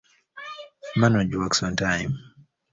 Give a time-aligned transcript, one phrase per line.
[0.97, 2.17] Manoj works on time.